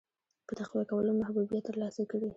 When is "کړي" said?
2.11-2.29